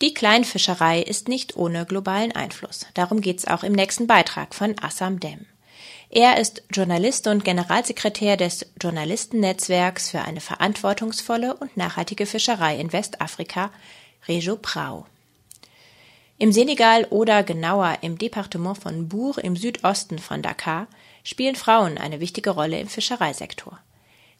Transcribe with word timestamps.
Die 0.00 0.14
Kleinfischerei 0.14 1.02
ist 1.02 1.26
nicht 1.26 1.56
ohne 1.56 1.84
globalen 1.84 2.30
Einfluss. 2.30 2.86
Darum 2.94 3.20
geht's 3.20 3.46
auch 3.46 3.64
im 3.64 3.72
nächsten 3.72 4.06
Beitrag 4.06 4.54
von 4.54 4.76
Assam 4.80 5.18
Dem. 5.18 5.46
Er 6.08 6.38
ist 6.38 6.62
Journalist 6.70 7.26
und 7.26 7.44
Generalsekretär 7.44 8.36
des 8.36 8.64
Journalistennetzwerks 8.80 10.10
für 10.10 10.20
eine 10.20 10.40
verantwortungsvolle 10.40 11.54
und 11.56 11.76
nachhaltige 11.76 12.26
Fischerei 12.26 12.78
in 12.78 12.92
Westafrika, 12.92 13.72
Rejo 14.28 14.56
Prau. 14.56 15.06
Im 16.38 16.52
Senegal 16.52 17.04
oder 17.10 17.42
genauer 17.42 17.98
im 18.02 18.16
Departement 18.16 18.78
von 18.78 19.08
Bourg 19.08 19.38
im 19.38 19.56
Südosten 19.56 20.20
von 20.20 20.42
Dakar 20.42 20.86
spielen 21.24 21.56
Frauen 21.56 21.98
eine 21.98 22.20
wichtige 22.20 22.50
Rolle 22.50 22.78
im 22.78 22.88
Fischereisektor. 22.88 23.80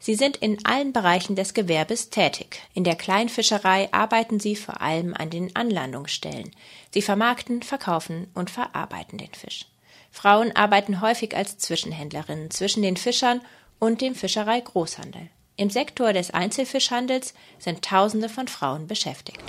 Sie 0.01 0.15
sind 0.15 0.37
in 0.37 0.65
allen 0.65 0.93
Bereichen 0.93 1.35
des 1.35 1.55
Gewerbes 1.55 2.11
tätig. 2.11 2.63
In 2.73 2.85
der 2.85 2.95
Kleinfischerei 2.95 3.89
arbeiten 3.93 4.39
sie 4.39 4.55
vor 4.55 4.81
allem 4.81 5.13
an 5.15 5.31
den 5.31 5.55
Anlandungsstellen. 5.57 6.51
Sie 6.93 7.03
vermarkten, 7.03 7.63
verkaufen 7.63 8.31
und 8.35 8.51
verarbeiten 8.51 9.19
den 9.19 9.35
Fisch. 9.35 9.67
Frauen 10.11 10.55
arbeiten 10.55 11.01
häufig 11.01 11.37
als 11.37 11.59
Zwischenhändlerinnen 11.59 12.51
zwischen 12.51 12.83
den 12.83 12.97
Fischern 12.97 13.41
und 13.79 14.01
dem 14.01 14.15
Fischereigroßhandel. 14.15 15.29
Im 15.57 15.71
Sektor 15.71 16.13
des 16.13 16.31
Einzelfischhandels 16.31 17.35
sind 17.59 17.85
Tausende 17.85 18.29
von 18.29 18.47
Frauen 18.47 18.87
beschäftigt. 18.87 19.43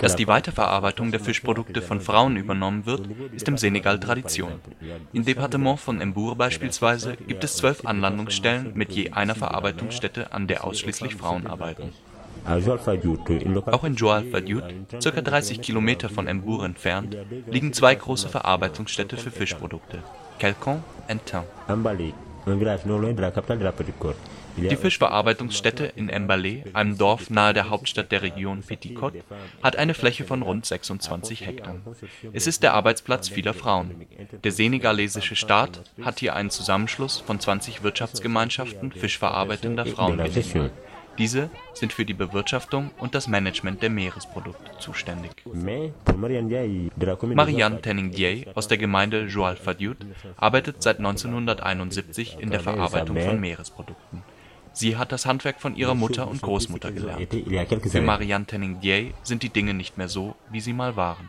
Dass 0.00 0.16
die 0.16 0.28
Weiterverarbeitung 0.28 1.10
der 1.10 1.20
Fischprodukte 1.20 1.80
von 1.80 2.00
Frauen 2.00 2.36
übernommen 2.36 2.84
wird, 2.84 3.08
ist 3.32 3.48
im 3.48 3.56
Senegal 3.56 3.98
Tradition. 3.98 4.52
Im 5.12 5.24
Departement 5.24 5.80
von 5.80 5.98
Mbour 5.98 6.36
beispielsweise 6.36 7.16
gibt 7.16 7.44
es 7.44 7.56
zwölf 7.56 7.86
Anlandungsstellen 7.86 8.72
mit 8.74 8.92
je 8.92 9.10
einer 9.12 9.34
Verarbeitungsstätte, 9.34 10.32
an 10.32 10.46
der 10.48 10.64
ausschließlich 10.64 11.14
Frauen 11.14 11.46
arbeiten. 11.46 11.92
Auch 13.66 13.84
in 13.84 13.94
Joal 13.94 14.24
Fadiout, 14.24 14.62
ca. 15.02 15.20
30 15.20 15.60
Kilometer 15.60 16.08
von 16.08 16.26
Mbour 16.26 16.64
entfernt, 16.64 17.16
liegen 17.46 17.72
zwei 17.72 17.94
große 17.94 18.28
Verarbeitungsstätte 18.28 19.16
für 19.16 19.30
Fischprodukte, 19.30 20.02
Quelcon 20.38 20.82
und 21.08 21.26
Tain. 21.26 21.44
Die 24.60 24.76
Fischverarbeitungsstätte 24.76 25.84
in 25.84 26.06
Mbale, 26.06 26.64
einem 26.72 26.98
Dorf 26.98 27.30
nahe 27.30 27.54
der 27.54 27.70
Hauptstadt 27.70 28.12
der 28.12 28.22
Region 28.22 28.62
Petite 28.62 28.94
Côte, 28.94 29.22
hat 29.62 29.76
eine 29.76 29.94
Fläche 29.94 30.24
von 30.24 30.42
rund 30.42 30.66
26 30.66 31.46
Hektar. 31.46 31.76
Es 32.32 32.46
ist 32.46 32.62
der 32.62 32.74
Arbeitsplatz 32.74 33.28
vieler 33.28 33.54
Frauen. 33.54 34.06
Der 34.44 34.52
senegalesische 34.52 35.36
Staat 35.36 35.82
hat 36.02 36.20
hier 36.20 36.34
einen 36.34 36.50
Zusammenschluss 36.50 37.20
von 37.20 37.40
20 37.40 37.82
Wirtschaftsgemeinschaften 37.82 38.92
fischverarbeitender 38.92 39.86
Frauen 39.86 40.18
gegründet. 40.18 40.72
Diese 41.18 41.50
sind 41.74 41.92
für 41.92 42.04
die 42.04 42.14
Bewirtschaftung 42.14 42.92
und 42.98 43.16
das 43.16 43.26
Management 43.26 43.82
der 43.82 43.90
Meeresprodukte 43.90 44.70
zuständig. 44.78 45.32
Marianne 47.34 47.80
Tenning-Dieye 47.82 48.46
aus 48.54 48.68
der 48.68 48.78
Gemeinde 48.78 49.24
Joal 49.24 49.56
Fadiout 49.56 49.96
arbeitet 50.36 50.80
seit 50.80 50.98
1971 50.98 52.36
in 52.38 52.50
der 52.50 52.60
Verarbeitung 52.60 53.18
von 53.18 53.40
Meeresprodukten. 53.40 54.22
Sie 54.72 54.96
hat 54.96 55.12
das 55.12 55.26
Handwerk 55.26 55.60
von 55.60 55.76
ihrer 55.76 55.94
Mutter 55.94 56.28
und 56.28 56.42
Großmutter 56.42 56.92
gelernt. 56.92 57.28
Für 57.88 58.02
Marianne 58.02 58.46
Tenning-Dieye 58.46 59.12
sind 59.22 59.42
die 59.42 59.50
Dinge 59.50 59.74
nicht 59.74 59.98
mehr 59.98 60.08
so, 60.08 60.34
wie 60.50 60.60
sie 60.60 60.72
mal 60.72 60.96
waren. 60.96 61.28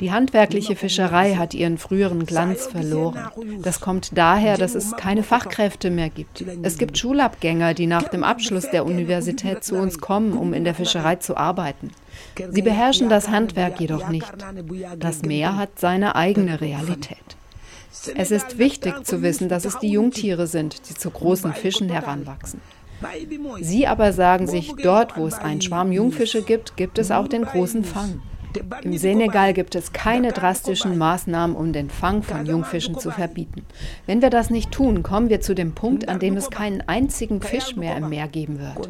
Die 0.00 0.12
handwerkliche 0.12 0.76
Fischerei 0.76 1.34
hat 1.34 1.54
ihren 1.54 1.76
früheren 1.76 2.24
Glanz 2.24 2.66
verloren. 2.66 3.18
Das 3.62 3.80
kommt 3.80 4.16
daher, 4.16 4.56
dass 4.56 4.76
es 4.76 4.96
keine 4.96 5.24
Fachkräfte 5.24 5.90
mehr 5.90 6.08
gibt. 6.08 6.44
Es 6.62 6.78
gibt 6.78 6.98
Schulabgänger, 6.98 7.74
die 7.74 7.86
nach 7.86 8.08
dem 8.08 8.22
Abschluss 8.22 8.70
der 8.70 8.86
Universität 8.86 9.64
zu 9.64 9.76
uns 9.76 9.98
kommen, 9.98 10.34
um 10.34 10.54
in 10.54 10.64
der 10.64 10.74
Fischerei 10.74 11.16
zu 11.16 11.36
arbeiten. 11.36 11.90
Sie 12.50 12.62
beherrschen 12.62 13.08
das 13.08 13.28
Handwerk 13.28 13.80
jedoch 13.80 14.08
nicht. 14.08 14.32
Das 14.98 15.22
Meer 15.22 15.56
hat 15.56 15.78
seine 15.80 16.14
eigene 16.14 16.60
Realität. 16.60 17.36
Es 18.16 18.30
ist 18.30 18.58
wichtig 18.58 19.04
zu 19.04 19.22
wissen, 19.22 19.48
dass 19.48 19.64
es 19.64 19.78
die 19.78 19.90
Jungtiere 19.90 20.46
sind, 20.46 20.88
die 20.88 20.94
zu 20.94 21.10
großen 21.10 21.52
Fischen 21.54 21.88
heranwachsen. 21.88 22.60
Sie 23.60 23.86
aber 23.86 24.12
sagen 24.12 24.46
sich, 24.46 24.74
dort, 24.82 25.16
wo 25.16 25.26
es 25.26 25.34
einen 25.34 25.62
Schwarm 25.62 25.92
Jungfische 25.92 26.42
gibt, 26.42 26.76
gibt 26.76 26.98
es 26.98 27.10
auch 27.10 27.28
den 27.28 27.44
großen 27.44 27.84
Fang. 27.84 28.20
Im 28.82 28.96
Senegal 28.96 29.52
gibt 29.52 29.74
es 29.74 29.92
keine 29.92 30.32
drastischen 30.32 30.96
Maßnahmen, 30.98 31.56
um 31.56 31.72
den 31.72 31.90
Fang 31.90 32.22
von 32.22 32.46
Jungfischen 32.46 32.98
zu 32.98 33.10
verbieten. 33.10 33.64
Wenn 34.06 34.22
wir 34.22 34.30
das 34.30 34.50
nicht 34.50 34.70
tun, 34.70 35.02
kommen 35.02 35.28
wir 35.28 35.40
zu 35.40 35.54
dem 35.54 35.72
Punkt, 35.72 36.08
an 36.08 36.18
dem 36.18 36.36
es 36.36 36.50
keinen 36.50 36.82
einzigen 36.82 37.40
Fisch 37.40 37.76
mehr 37.76 37.96
im 37.96 38.08
Meer 38.08 38.28
geben 38.28 38.58
wird. 38.58 38.88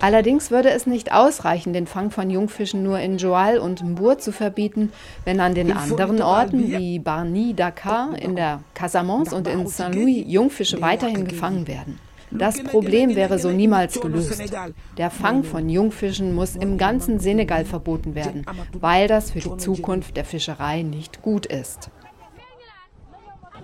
Allerdings 0.00 0.50
würde 0.50 0.70
es 0.70 0.86
nicht 0.86 1.12
ausreichen, 1.12 1.72
den 1.72 1.86
Fang 1.86 2.10
von 2.10 2.30
Jungfischen 2.30 2.82
nur 2.82 2.98
in 3.00 3.18
Joal 3.18 3.58
und 3.58 3.82
Mbour 3.82 4.18
zu 4.18 4.32
verbieten, 4.32 4.92
wenn 5.24 5.40
an 5.40 5.54
den 5.54 5.72
anderen 5.72 6.22
Orten 6.22 6.68
wie 6.68 6.98
Barni, 6.98 7.54
Dakar, 7.54 8.10
in 8.20 8.36
der 8.36 8.60
Casamance 8.74 9.34
und 9.34 9.46
in 9.48 9.66
Saint-Louis 9.66 10.24
Jungfische 10.26 10.80
weiterhin 10.80 11.26
gefangen 11.26 11.66
werden. 11.66 11.98
Das 12.30 12.62
Problem 12.62 13.16
wäre 13.16 13.38
so 13.38 13.50
niemals 13.50 14.00
gelöst. 14.00 14.52
Der 14.96 15.10
Fang 15.10 15.44
von 15.44 15.68
Jungfischen 15.68 16.34
muss 16.34 16.56
im 16.56 16.78
ganzen 16.78 17.18
Senegal 17.18 17.64
verboten 17.64 18.14
werden, 18.14 18.46
weil 18.72 19.08
das 19.08 19.32
für 19.32 19.40
die 19.40 19.56
Zukunft 19.56 20.16
der 20.16 20.24
Fischerei 20.24 20.82
nicht 20.82 21.22
gut 21.22 21.46
ist. 21.46 21.90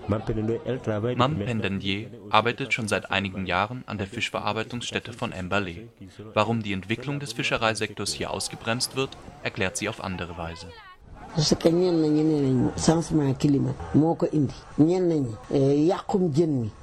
Mam 0.07 1.37
Pendendier 1.39 2.09
arbeitet 2.29 2.73
schon 2.73 2.87
seit 2.87 3.11
einigen 3.11 3.45
Jahren 3.45 3.83
an 3.87 3.97
der 3.97 4.07
Fischverarbeitungsstätte 4.07 5.11
von 5.11 5.31
Mbale. 5.31 5.89
Warum 6.33 6.63
die 6.63 6.71
Entwicklung 6.71 7.19
des 7.19 7.33
Fischereisektors 7.33 8.13
hier 8.13 8.31
ausgebremst 8.31 8.95
wird, 8.95 9.09
erklärt 9.43 9.75
sie 9.75 9.89
auf 9.89 10.01
andere 10.01 10.37
Weise. 10.37 10.67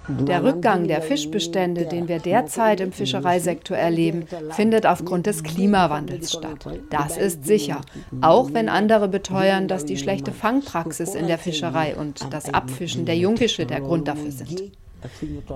Der 0.09 0.45
Rückgang 0.45 0.87
der 0.87 1.03
Fischbestände, 1.03 1.87
den 1.87 2.07
wir 2.07 2.21
derzeit 2.21 2.81
im 2.81 2.93
Fischereisektor 2.93 3.77
erleben, 3.77 4.27
findet 4.51 4.87
aufgrund 4.87 5.27
des 5.27 5.43
Klimawandels 5.43 6.33
statt. 6.33 6.67
Das 6.89 7.17
ist 7.17 7.45
sicher, 7.45 7.81
auch 8.21 8.53
wenn 8.53 8.69
andere 8.69 9.09
beteuern, 9.09 9.67
dass 9.67 9.87
die 9.87 9.97
schlechte 9.97 10.31
Fangpraxis 10.31 11.17
in 11.17 11.27
der 11.27 11.39
Fischerei 11.39 11.97
und 11.97 12.33
das 12.33 12.55
Abfischen 12.55 13.07
der 13.07 13.17
Jungfische 13.17 13.67
der 13.67 13.81
Grund 13.81 14.07
dafür 14.07 14.31
sind. 14.31 14.71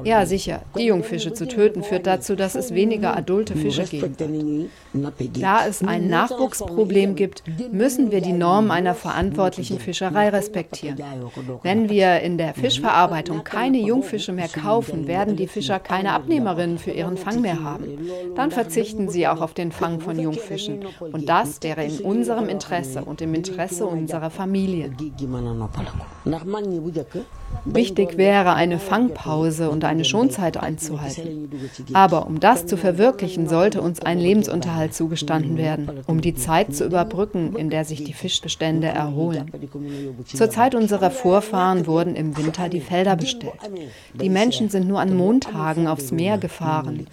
Ja, 0.04 0.26
sicher. 0.26 0.62
Die 0.76 0.86
Jungfische 0.86 1.32
zu 1.32 1.48
töten 1.48 1.82
führt 1.82 2.06
dazu, 2.06 2.36
dass 2.36 2.54
es 2.54 2.74
weniger 2.74 3.16
adulte 3.16 3.56
Fische 3.56 3.90
wird. 3.90 4.20
Da 5.40 5.66
es 5.66 5.82
ein 5.82 6.08
Nachwuchsproblem 6.08 7.14
gibt, 7.14 7.42
müssen 7.72 8.10
wir 8.10 8.20
die 8.20 8.32
Normen 8.32 8.70
einer 8.70 8.94
verantwortlichen 8.94 9.78
Fischerei 9.78 10.28
respektieren. 10.28 10.98
Wenn 11.62 11.88
wir 11.88 12.20
in 12.20 12.36
der 12.36 12.54
Fischverarbeitung 12.54 13.44
keine 13.44 13.78
Jungfische 13.78 14.32
mehr 14.32 14.48
kaufen, 14.48 15.06
werden 15.06 15.36
die 15.36 15.46
Fischer 15.46 15.78
keine 15.78 16.12
Abnehmerinnen 16.12 16.78
für 16.78 16.90
ihren 16.90 17.16
Fang 17.16 17.40
mehr 17.40 17.62
haben. 17.62 17.98
Dann 18.36 18.50
verzichten 18.50 19.08
sie 19.08 19.26
auch 19.26 19.40
auf 19.40 19.54
den 19.54 19.72
Fang 19.72 20.00
von 20.00 20.18
Jungfischen. 20.18 20.80
Und 21.00 21.28
das 21.28 21.62
wäre 21.62 21.84
in 21.84 22.00
unserem 22.00 22.48
Interesse 22.48 23.04
und 23.04 23.22
im 23.22 23.34
Interesse 23.34 23.86
unserer 23.86 24.30
Familie. 24.30 24.92
Wichtig 27.64 28.16
wäre, 28.18 28.54
eine 28.54 28.78
Fangpause 28.78 29.37
und 29.38 29.84
eine 29.84 30.04
Schonzeit 30.04 30.56
einzuhalten. 30.56 31.50
Aber 31.92 32.26
um 32.26 32.40
das 32.40 32.66
zu 32.66 32.76
verwirklichen, 32.76 33.48
sollte 33.48 33.80
uns 33.80 34.00
ein 34.00 34.18
Lebensunterhalt 34.18 34.94
zugestanden 34.94 35.56
werden, 35.56 35.88
um 36.06 36.20
die 36.20 36.34
Zeit 36.34 36.74
zu 36.74 36.84
überbrücken, 36.84 37.54
in 37.56 37.70
der 37.70 37.84
sich 37.84 38.04
die 38.04 38.12
Fischbestände 38.12 38.88
erholen. 38.88 39.50
Zur 40.26 40.50
Zeit 40.50 40.74
unserer 40.74 41.10
Vorfahren 41.10 41.86
wurden 41.86 42.14
im 42.14 42.36
Winter 42.36 42.68
die 42.68 42.80
Felder 42.80 43.16
bestellt. 43.16 43.54
Die 44.14 44.30
Menschen 44.30 44.68
sind 44.68 44.88
nur 44.88 45.00
an 45.00 45.16
Montagen 45.16 45.86
aufs 45.86 46.10
Meer 46.10 46.38
gefahren. 46.38 47.06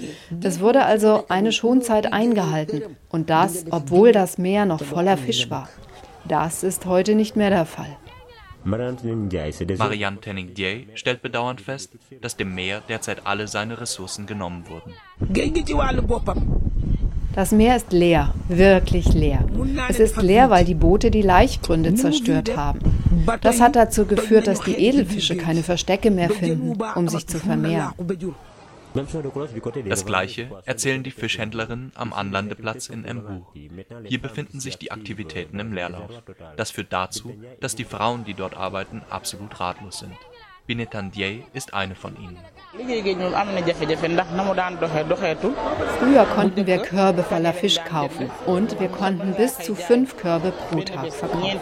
Es 0.44 0.60
wurde 0.60 0.86
also 0.86 1.26
eine 1.30 1.52
Schonzeit 1.52 2.12
eingehalten 2.12 2.84
und 3.10 3.30
das, 3.30 3.66
obwohl 3.70 4.12
das 4.12 4.38
Meer 4.38 4.66
noch 4.66 4.84
voller 4.84 5.18
Fisch 5.18 5.50
war. 5.50 5.70
Das 6.28 6.64
ist 6.64 6.86
heute 6.86 7.14
nicht 7.16 7.36
mehr 7.36 7.50
der 7.52 7.66
Fall. 7.66 7.98
Marianne 8.66 10.18
Tenning-Dieye 10.20 10.88
stellt 10.96 11.22
bedauernd 11.22 11.62
fest, 11.62 11.92
dass 12.22 12.36
dem 12.36 12.56
Meer 12.56 12.82
derzeit 12.90 13.26
alle 13.26 13.48
seine 13.48 13.80
Ressourcen 13.80 14.26
genommen 14.26 14.66
wurden. 14.68 14.94
Das 17.36 17.52
Meer 17.52 17.76
ist 17.76 17.92
leer, 17.92 18.34
wirklich 18.48 19.14
leer. 19.14 19.46
Es 19.88 20.00
ist 20.00 20.22
leer, 20.22 20.50
weil 20.50 20.66
die 20.66 20.74
Boote 20.74 21.12
die 21.12 21.22
Laichgründe 21.22 21.94
zerstört 21.94 22.58
haben. 22.58 22.80
Das 23.42 23.62
hat 23.62 23.76
dazu 23.76 24.06
geführt, 24.06 24.48
dass 24.48 24.62
die 24.62 24.76
Edelfische 24.76 25.38
keine 25.38 25.62
Verstecke 25.62 26.10
mehr 26.12 26.30
finden, 26.30 26.82
um 26.96 27.08
sich 27.08 27.28
zu 27.28 27.38
vermehren. 27.40 27.94
Das 29.90 30.06
gleiche 30.06 30.50
erzählen 30.66 31.04
die 31.04 31.12
Fischhändlerinnen 31.12 31.92
am 31.96 32.14
Anlandeplatz 32.14 32.88
in 32.88 33.02
Mbour. 33.02 33.54
Hier 34.06 34.22
befinden 34.22 34.60
sich 34.60 34.78
die 34.78 34.92
Aktivitäten 34.92 35.60
im 35.60 35.74
Leerlauf. 35.74 36.24
Das 36.56 36.72
führt 36.72 36.94
dazu, 36.94 37.34
dass 37.60 37.76
die 37.76 37.84
Frauen, 37.84 38.24
die 38.26 38.34
dort 38.34 38.56
arbeiten, 38.56 39.02
absolut 39.10 39.60
ratlos 39.60 40.00
sind. 40.00 40.16
Binetandier 40.68 41.44
ist 41.54 41.74
eine 41.74 41.96
von 41.96 42.16
ihnen. 42.18 42.38
Früher 46.00 46.26
konnten 46.26 46.68
wir 46.68 46.78
Körbe 46.80 47.24
voller 47.24 47.54
Fisch 47.54 47.78
kaufen 47.88 48.30
und 48.46 48.80
wir 48.80 48.90
konnten 48.90 49.34
bis 49.36 49.58
zu 49.60 49.76
fünf 49.76 50.18
Körbe 50.18 50.52
pro 50.52 50.82
Tag 50.82 51.14
verkaufen. 51.14 51.60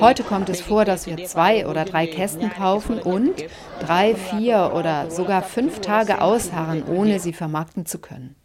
Heute 0.00 0.22
kommt 0.22 0.48
es 0.48 0.60
vor, 0.60 0.84
dass 0.84 1.06
wir 1.06 1.24
zwei 1.24 1.66
oder 1.66 1.84
drei 1.84 2.06
Kästen 2.06 2.50
kaufen 2.50 3.00
und 3.00 3.44
drei, 3.80 4.14
vier 4.14 4.72
oder 4.74 5.10
sogar 5.10 5.42
fünf 5.42 5.80
Tage 5.80 6.20
ausharren, 6.20 6.84
ohne 6.86 7.18
sie 7.18 7.32
vermarkten 7.32 7.86
zu 7.86 7.98
können. 7.98 8.36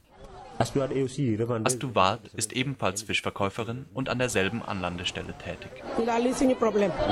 Astuwad 0.57 2.21
ist 2.35 2.53
ebenfalls 2.53 3.03
Fischverkäuferin 3.03 3.85
und 3.93 4.09
an 4.09 4.19
derselben 4.19 4.61
Anlandestelle 4.61 5.33
tätig. 5.37 5.83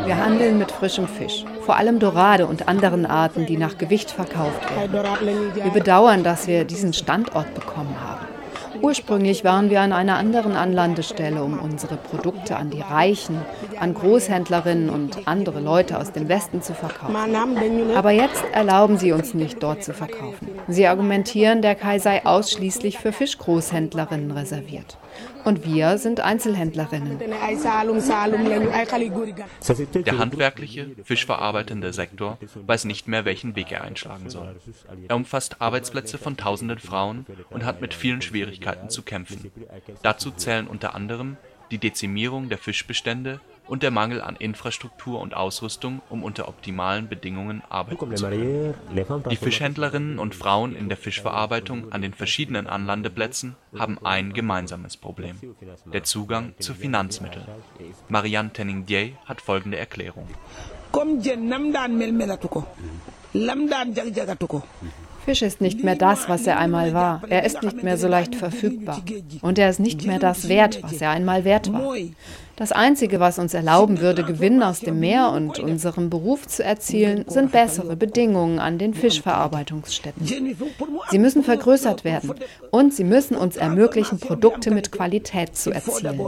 Wir 0.05 0.17
handeln 0.17 0.57
mit 0.57 0.71
frischem 0.71 1.07
Fisch, 1.07 1.43
vor 1.61 1.75
allem 1.75 1.99
Dorade 1.99 2.47
und 2.47 2.67
anderen 2.67 3.05
Arten, 3.05 3.45
die 3.45 3.57
nach 3.57 3.77
Gewicht 3.77 4.11
verkauft 4.11 4.61
werden. 4.75 4.93
Wir 5.55 5.71
bedauern, 5.71 6.23
dass 6.23 6.47
wir 6.47 6.63
diesen 6.63 6.93
Standort 6.93 7.53
bekommen 7.53 7.99
haben. 8.01 8.32
Ursprünglich 8.83 9.45
waren 9.45 9.69
wir 9.69 9.80
an 9.80 9.94
einer 9.94 10.18
anderen 10.18 10.57
Anlandestelle, 10.57 11.41
um 11.41 11.57
unsere 11.57 11.95
Produkte 11.95 12.57
an 12.57 12.69
die 12.69 12.81
Reichen, 12.81 13.38
an 13.80 13.94
Großhändlerinnen 13.94 14.89
und 14.89 15.25
andere 15.25 15.62
Leute 15.62 15.97
aus 15.97 16.12
dem 16.12 16.27
Westen 16.27 16.62
zu 16.62 16.74
verkaufen. 16.74 17.15
Aber 17.95 18.12
jetzt 18.12 18.44
erlauben 18.51 18.97
sie 18.97 19.13
uns 19.13 19.33
nicht, 19.33 19.63
dort 19.63 19.85
zu 19.85 19.94
verkaufen. 19.94 20.50
Sie 20.68 20.85
argumentieren, 20.85 21.62
der 21.62 21.75
Kai 21.75 21.97
sei 21.97 22.25
ausschließlich 22.25 22.97
für 22.97 23.13
Fischgroßhändlerinnen 23.13 24.31
reserviert. 24.31 24.97
Und 25.44 25.65
wir 25.65 25.98
sind 25.98 26.19
Einzelhändlerinnen. 26.19 27.19
Der 30.06 30.18
handwerkliche, 30.18 30.92
fischverarbeitende 31.04 31.94
Sektor 31.94 32.38
weiß 32.65 32.86
nicht 32.86 33.07
mehr, 33.07 33.25
welchen 33.25 33.56
Weg 33.56 33.71
er 33.71 33.83
einschlagen 33.83 34.30
soll. 34.30 34.56
Er 35.07 35.15
umfasst 35.15 35.62
Arbeitsplätze 35.62 36.18
von 36.18 36.38
tausenden 36.38 36.80
Frauen 36.80 37.25
und 37.50 37.65
hat 37.65 37.81
mit 37.81 37.94
vielen 37.94 38.21
Schwierigkeiten 38.21 38.89
zu 38.89 39.01
kämpfen. 39.01 39.51
Dazu 40.01 40.31
zählen 40.31 40.68
unter 40.68 40.95
anderem 40.95 41.38
die 41.71 41.77
Dezimierung 41.77 42.50
der 42.50 42.57
Fischbestände 42.57 43.39
und 43.68 43.83
der 43.83 43.92
Mangel 43.92 44.21
an 44.21 44.36
Infrastruktur 44.36 45.19
und 45.19 45.33
Ausrüstung, 45.36 46.01
um 46.10 46.24
unter 46.24 46.48
optimalen 46.48 47.07
Bedingungen 47.07 47.63
arbeiten 47.69 48.15
zu 48.15 48.27
können. 48.27 48.74
Die 49.30 49.36
Fischhändlerinnen 49.36 50.19
und 50.19 50.36
Frauen 50.36 50.75
in 50.75 50.89
der 50.89 50.98
Fischverarbeitung 50.98 51.92
an 51.92 52.01
den 52.01 52.13
verschiedenen 52.13 52.68
Anlandeplätzen 52.68 53.56
haben 53.77 53.98
ein 54.04 54.33
gemeinsames 54.33 54.98
Problem: 54.98 55.39
der 55.92 56.04
Zugang 56.04 56.54
zu 56.60 56.74
Finanzmitteln. 56.74 57.45
Marianne 58.10 58.51
Tenning-Dieye 58.51 59.13
hat 59.25 59.42
folgende 59.42 59.77
Erklärung. 59.77 60.27
Fisch 65.25 65.41
ist 65.41 65.61
nicht 65.61 65.83
mehr 65.83 65.95
das, 65.95 66.27
was 66.27 66.45
er 66.45 66.57
einmal 66.57 66.93
war. 66.93 67.21
Er 67.29 67.45
ist 67.45 67.63
nicht 67.63 67.81
mehr 67.81 67.97
so 67.97 68.07
leicht 68.07 68.35
verfügbar. 68.35 69.01
Und 69.41 69.57
er 69.57 69.69
ist 69.69 69.79
nicht 69.79 70.05
mehr 70.05 70.19
das 70.19 70.49
wert, 70.49 70.83
was 70.83 70.99
er 71.01 71.11
einmal 71.11 71.45
wert 71.45 71.71
war. 71.71 71.95
Das 72.55 72.71
Einzige, 72.71 73.19
was 73.19 73.39
uns 73.39 73.53
erlauben 73.53 73.99
würde, 73.99 74.23
Gewinn 74.23 74.61
aus 74.61 74.81
dem 74.81 74.99
Meer 74.99 75.31
und 75.31 75.59
unserem 75.59 76.09
Beruf 76.09 76.47
zu 76.47 76.63
erzielen, 76.63 77.25
sind 77.27 77.51
bessere 77.51 77.95
Bedingungen 77.95 78.59
an 78.59 78.77
den 78.77 78.93
Fischverarbeitungsstätten. 78.93 80.27
Sie 81.09 81.19
müssen 81.19 81.43
vergrößert 81.43 82.03
werden 82.03 82.33
und 82.69 82.93
sie 82.93 83.03
müssen 83.03 83.35
uns 83.35 83.55
ermöglichen, 83.55 84.19
Produkte 84.19 84.71
mit 84.71 84.91
Qualität 84.91 85.55
zu 85.55 85.71
erzielen. 85.71 86.19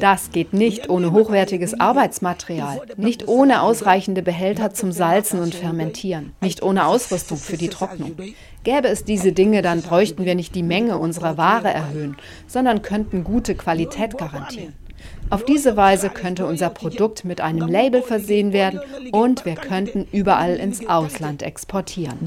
Das 0.00 0.30
geht 0.32 0.52
nicht 0.52 0.88
ohne 0.88 1.12
hochwertiges 1.12 1.78
Arbeitsmaterial, 1.78 2.80
nicht 2.96 3.28
ohne 3.28 3.62
ausreichende 3.62 4.22
Behälter 4.22 4.72
zum 4.72 4.90
Salzen 4.90 5.40
und 5.40 5.54
Fermentieren, 5.54 6.32
nicht 6.40 6.62
ohne 6.62 6.86
Ausrüstung 6.86 7.36
für 7.36 7.56
die 7.56 7.68
Trocknung. 7.68 8.16
Gäbe 8.64 8.88
es 8.88 9.04
diese 9.04 9.32
Dinge, 9.32 9.62
dann 9.62 9.82
bräuchten 9.82 10.24
wir 10.24 10.34
nicht 10.34 10.54
die 10.54 10.62
Menge 10.62 10.98
unserer 10.98 11.36
Ware 11.36 11.68
erhöhen, 11.68 12.16
sondern 12.46 12.82
könnten 12.82 13.24
gute 13.24 13.54
Qualität 13.54 14.16
garantieren. 14.16 14.74
Auf 15.30 15.44
diese 15.44 15.76
Weise 15.76 16.08
könnte 16.10 16.46
unser 16.46 16.70
Produkt 16.70 17.24
mit 17.24 17.40
einem 17.40 17.68
Label 17.68 18.02
versehen 18.02 18.52
werden 18.52 18.80
und 19.12 19.44
wir 19.44 19.54
könnten 19.54 20.06
überall 20.10 20.56
ins 20.56 20.88
Ausland 20.88 21.42
exportieren. 21.42 22.18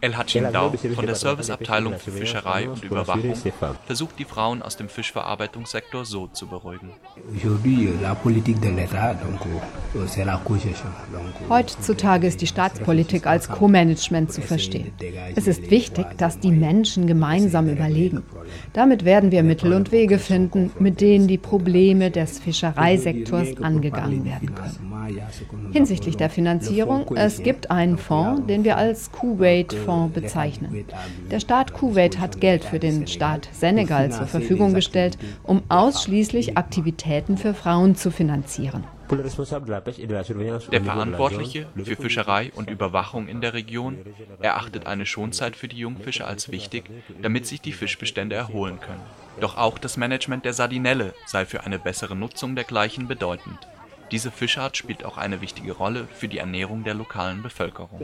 El 0.00 0.16
Hachin 0.16 0.52
Dao 0.52 0.72
von 0.72 1.06
der 1.06 1.14
Serviceabteilung 1.14 1.98
für 1.98 2.10
Fischerei 2.10 2.68
und 2.68 2.82
Überwachung 2.82 3.34
versucht 3.86 4.18
die 4.18 4.24
Frauen 4.24 4.62
aus 4.62 4.76
dem 4.76 4.88
Fischverarbeitungssektor 4.88 6.04
so 6.04 6.26
zu 6.28 6.46
beruhigen. 6.46 6.90
Heutzutage 11.50 12.26
ist 12.26 12.40
die 12.40 12.46
Staatspolitik 12.46 13.26
als 13.26 13.48
Co-Management 13.48 14.32
zu 14.32 14.40
verstehen. 14.40 14.92
Es 15.34 15.46
ist 15.46 15.70
wichtig, 15.70 16.06
dass 16.16 16.38
die 16.38 16.50
Menschen 16.52 17.06
gemeinsam 17.06 17.68
überlegen. 17.68 18.22
Damit 18.72 19.04
werden 19.04 19.30
wir 19.30 19.42
Mittel 19.42 19.74
und 19.74 19.92
Wege 19.92 20.18
finden, 20.18 20.70
mit 20.78 21.00
denen 21.00 21.28
die 21.28 21.38
Probleme 21.38 22.10
des 22.10 22.38
Fischereisektors 22.38 23.58
angegangen 23.62 24.24
werden 24.24 24.54
können. 24.54 24.93
Hinsichtlich 25.72 26.16
der 26.16 26.30
Finanzierung, 26.30 27.14
es 27.16 27.42
gibt 27.42 27.70
einen 27.70 27.98
Fonds, 27.98 28.46
den 28.46 28.64
wir 28.64 28.76
als 28.76 29.12
Kuwait-Fonds 29.12 30.14
bezeichnen. 30.14 30.84
Der 31.30 31.40
Staat 31.40 31.72
Kuwait 31.72 32.18
hat 32.18 32.40
Geld 32.40 32.64
für 32.64 32.78
den 32.78 33.06
Staat 33.06 33.48
Senegal 33.52 34.10
zur 34.12 34.26
Verfügung 34.26 34.74
gestellt, 34.74 35.18
um 35.42 35.62
ausschließlich 35.68 36.56
Aktivitäten 36.56 37.36
für 37.36 37.54
Frauen 37.54 37.96
zu 37.96 38.10
finanzieren. 38.10 38.84
Der 39.10 40.82
Verantwortliche 40.82 41.66
für 41.76 41.96
Fischerei 41.96 42.50
und 42.54 42.70
Überwachung 42.70 43.28
in 43.28 43.40
der 43.40 43.52
Region 43.52 43.98
erachtet 44.40 44.86
eine 44.86 45.04
Schonzeit 45.04 45.56
für 45.56 45.68
die 45.68 45.76
Jungfische 45.76 46.26
als 46.26 46.50
wichtig, 46.50 46.84
damit 47.20 47.46
sich 47.46 47.60
die 47.60 47.72
Fischbestände 47.72 48.34
erholen 48.34 48.80
können. 48.80 49.02
Doch 49.40 49.58
auch 49.58 49.78
das 49.78 49.96
Management 49.96 50.44
der 50.44 50.52
Sardinelle 50.54 51.12
sei 51.26 51.44
für 51.44 51.64
eine 51.64 51.78
bessere 51.78 52.16
Nutzung 52.16 52.54
dergleichen 52.54 53.06
bedeutend. 53.06 53.58
Diese 54.14 54.30
Fischart 54.30 54.76
spielt 54.76 55.04
auch 55.04 55.18
eine 55.18 55.40
wichtige 55.40 55.72
Rolle 55.72 56.06
für 56.14 56.28
die 56.28 56.38
Ernährung 56.38 56.84
der 56.84 56.94
lokalen 56.94 57.42
Bevölkerung. 57.42 57.98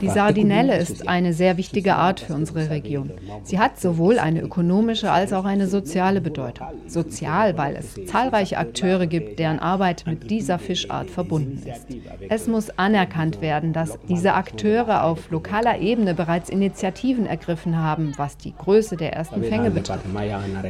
Die 0.00 0.08
Sardinelle 0.08 0.78
ist 0.78 1.06
eine 1.06 1.34
sehr 1.34 1.58
wichtige 1.58 1.96
Art 1.96 2.20
für 2.20 2.32
unsere 2.32 2.70
Region. 2.70 3.10
Sie 3.42 3.58
hat 3.58 3.78
sowohl 3.78 4.18
eine 4.18 4.40
ökonomische 4.40 5.12
als 5.12 5.34
auch 5.34 5.44
eine 5.44 5.66
soziale 5.66 6.22
Bedeutung. 6.22 6.66
Sozial, 6.86 7.58
weil 7.58 7.76
es 7.76 7.94
zahlreiche 8.06 8.56
Akteure 8.56 9.06
gibt, 9.06 9.38
deren 9.38 9.58
Arbeit 9.58 10.04
mit 10.06 10.30
dieser 10.30 10.58
Fischart 10.58 11.10
verbunden 11.10 11.62
ist. 11.68 11.86
Es 12.30 12.46
muss 12.46 12.70
anerkannt 12.78 13.42
werden, 13.42 13.74
dass 13.74 13.98
diese 14.08 14.32
Akteure 14.32 15.04
auf 15.04 15.30
lokaler 15.30 15.78
Ebene 15.80 16.14
bereits 16.14 16.48
Initiativen 16.48 17.26
ergriffen 17.26 17.76
haben, 17.76 18.14
was 18.16 18.38
die 18.38 18.54
Größe 18.56 18.96
der 18.96 19.12
ersten 19.12 19.44
Fänge 19.44 19.70
betrifft. 19.70 20.06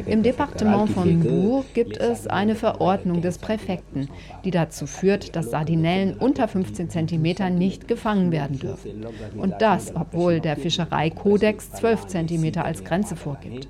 Im 0.06 0.24
Departement 0.24 0.95
von 0.96 1.20
Bourg 1.20 1.74
gibt 1.74 1.98
es 1.98 2.26
eine 2.26 2.54
Verordnung 2.54 3.20
des 3.20 3.36
Präfekten, 3.36 4.08
die 4.44 4.50
dazu 4.50 4.86
führt, 4.86 5.36
dass 5.36 5.50
Sardinellen 5.50 6.14
unter 6.14 6.48
15 6.48 6.88
cm 6.88 7.56
nicht 7.56 7.86
gefangen 7.86 8.32
werden 8.32 8.58
dürfen. 8.58 9.06
Und 9.36 9.54
das, 9.60 9.94
obwohl 9.94 10.40
der 10.40 10.56
Fischereikodex 10.56 11.72
12 11.72 12.06
cm 12.06 12.58
als 12.58 12.82
Grenze 12.82 13.14
vorgibt. 13.14 13.68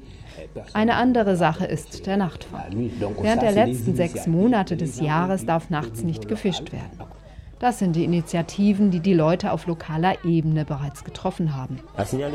Eine 0.73 0.95
andere 0.95 1.37
Sache 1.37 1.66
ist 1.66 2.06
der 2.06 2.16
Nachtfang. 2.16 2.90
Während 3.21 3.42
der 3.42 3.52
letzten 3.52 3.97
sechs 3.97 4.26
Monate 4.26 4.76
des 4.76 5.00
Jahres 5.00 5.47
darf 5.47 5.71
nachts 5.71 6.04
nicht 6.04 6.28
gefischt 6.28 6.73
werden. 6.73 7.15
Das 7.58 7.78
sind 7.78 7.96
die 7.96 8.04
Initiativen, 8.04 8.90
die 8.90 9.00
die 9.00 9.14
Leute 9.14 9.50
auf 9.52 9.66
lokaler 9.66 10.25
Ebene 10.25 10.66
bereits 10.66 11.04
getroffen 11.04 11.56
haben. 11.56 11.80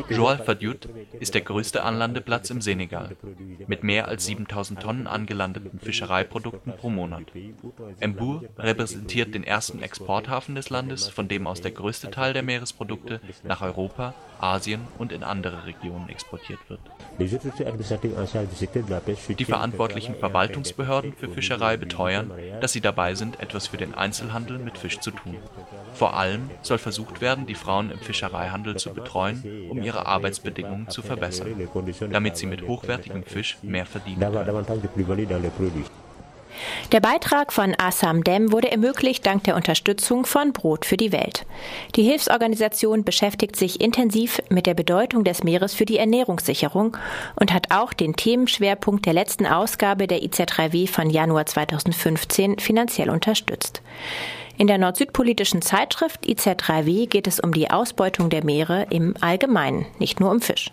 Joal 0.09 0.39
Fadiout 0.39 0.89
ist 1.19 1.35
der 1.35 1.41
größte 1.41 1.83
Anlandeplatz 1.83 2.49
im 2.49 2.61
Senegal, 2.61 3.15
mit 3.67 3.83
mehr 3.83 4.07
als 4.07 4.25
7000 4.25 4.81
Tonnen 4.81 5.05
angelandeten 5.05 5.79
Fischereiprodukten 5.79 6.73
pro 6.73 6.89
Monat. 6.89 7.25
Mbour 7.99 8.43
repräsentiert 8.57 9.35
den 9.35 9.43
ersten 9.43 9.83
Exporthafen 9.83 10.55
des 10.55 10.71
Landes, 10.71 11.07
von 11.07 11.27
dem 11.27 11.45
aus 11.45 11.61
der 11.61 11.71
größte 11.71 12.09
Teil 12.09 12.33
der 12.33 12.43
Meeresprodukte 12.43 13.21
nach 13.43 13.61
Europa, 13.61 14.15
Asien 14.39 14.81
und 14.97 15.11
in 15.11 15.23
andere 15.23 15.65
Regionen 15.67 16.09
exportiert 16.09 16.59
wird. 16.67 16.79
Die 19.37 19.45
verantwortlichen 19.45 20.15
Verwaltungsbehörden 20.15 21.13
für 21.13 21.29
Fischerei 21.29 21.77
beteuern, 21.77 22.31
dass 22.59 22.73
sie 22.73 22.81
dabei 22.81 23.13
sind, 23.13 23.39
etwas 23.39 23.67
für 23.67 23.77
den 23.77 23.93
Einzelhandel 23.93 24.57
mit 24.57 24.79
Fisch 24.79 24.99
tun. 25.15 25.37
Vor 25.93 26.15
allem 26.15 26.49
soll 26.61 26.77
versucht 26.77 27.21
werden, 27.21 27.45
die 27.45 27.55
Frauen 27.55 27.91
im 27.91 27.99
Fischereihandel 27.99 28.77
zu 28.77 28.93
betreuen, 28.93 29.69
um 29.69 29.81
ihre 29.81 30.05
Arbeitsbedingungen 30.05 30.89
zu 30.89 31.01
verbessern, 31.01 31.67
damit 32.11 32.37
sie 32.37 32.45
mit 32.45 32.67
hochwertigem 32.67 33.23
Fisch 33.23 33.57
mehr 33.61 33.85
verdienen 33.85 34.19
können. 34.19 35.85
Der 36.91 36.99
Beitrag 36.99 37.53
von 37.53 37.75
Assam 37.77 38.23
Dem 38.23 38.51
wurde 38.51 38.71
ermöglicht 38.71 39.25
dank 39.25 39.43
der 39.45 39.55
Unterstützung 39.55 40.25
von 40.25 40.53
Brot 40.53 40.85
für 40.85 40.97
die 40.97 41.11
Welt. 41.11 41.45
Die 41.95 42.03
Hilfsorganisation 42.03 43.03
beschäftigt 43.03 43.55
sich 43.55 43.81
intensiv 43.81 44.41
mit 44.49 44.65
der 44.65 44.73
Bedeutung 44.73 45.23
des 45.23 45.43
Meeres 45.43 45.73
für 45.73 45.85
die 45.85 45.97
Ernährungssicherung 45.97 46.97
und 47.39 47.53
hat 47.53 47.67
auch 47.71 47.93
den 47.93 48.15
Themenschwerpunkt 48.15 49.05
der 49.05 49.13
letzten 49.13 49.45
Ausgabe 49.45 50.07
der 50.07 50.21
IZ3W 50.21 50.89
von 50.89 51.09
Januar 51.09 51.45
2015 51.45 52.59
finanziell 52.59 53.09
unterstützt. 53.09 53.81
In 54.61 54.67
der 54.67 54.77
nord-süd-politischen 54.77 55.63
Zeitschrift 55.63 56.23
IZ3W 56.23 57.07
geht 57.07 57.25
es 57.25 57.39
um 57.39 57.51
die 57.51 57.71
Ausbeutung 57.71 58.29
der 58.29 58.45
Meere 58.45 58.85
im 58.91 59.15
Allgemeinen, 59.19 59.87
nicht 59.97 60.19
nur 60.19 60.29
um 60.29 60.39
Fisch. 60.39 60.69